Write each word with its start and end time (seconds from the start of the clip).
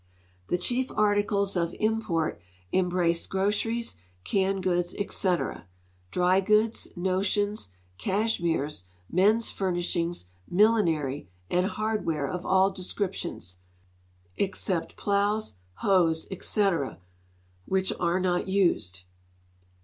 The 0.47 0.57
chief 0.57 0.87
aidicles 0.87 1.55
of 1.55 1.73
imijort 1.73 2.39
embrace 2.71 3.27
groceries, 3.27 3.97
canned 4.23 4.63
goods, 4.63 4.95
etc.; 4.95 5.67
dry 6.09 6.39
goods, 6.39 6.87
notions, 6.95 7.69
cashmeres, 7.99 8.85
men's 9.11 9.51
furnishings, 9.51 10.25
millinery, 10.49 11.29
and 11.51 11.67
hardware 11.67 12.27
of 12.27 12.41
idl 12.45 12.73
descrqitions, 12.75 13.57
except 14.37 14.97
plows, 14.97 15.53
hoes, 15.85 16.25
etc., 16.31 16.99
which 17.65 17.93
are 17.99 18.19
not 18.19 18.47
used. 18.47 19.03